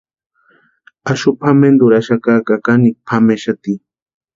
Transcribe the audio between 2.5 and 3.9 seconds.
kanikwa pʼamexati.